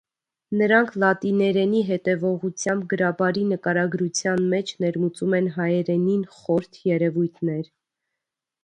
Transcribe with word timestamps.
Նրանք 0.59 0.95
լատիներենի 1.03 1.81
հետևողությամբ 1.89 2.87
գրաբարի 2.95 3.45
նկարագրության 3.51 4.43
մեջ 4.55 4.75
ներմուծում 4.87 5.37
են 5.43 5.55
հայերենին 5.61 6.29
խորթ 6.41 6.83
երևույթներ։ 6.97 7.73